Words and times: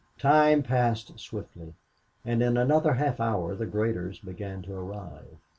Time 0.17 0.63
passed 0.63 1.19
swiftly, 1.19 1.75
and 2.25 2.41
in 2.41 2.57
another 2.57 2.93
half 2.95 3.19
hour 3.19 3.53
the 3.53 3.67
graders 3.67 4.17
began 4.17 4.63
to 4.63 4.73
arrive. 4.73 5.37